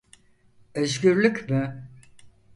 Özgürlük 0.73 1.49
mü? 1.49 1.87